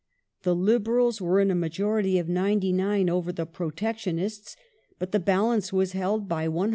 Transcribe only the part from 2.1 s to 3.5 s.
of 99 over the